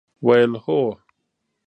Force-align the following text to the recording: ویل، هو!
ویل، 0.27 0.53
هو! 0.63 0.79